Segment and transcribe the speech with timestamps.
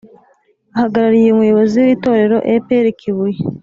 [0.75, 3.39] ahagarariye umuyobozi w’itorero e.p.r kibuye.